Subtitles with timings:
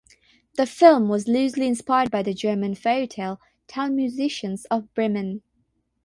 [0.55, 5.43] The film was loosely inspired by the German fairy tale "Town Musicians of Bremen".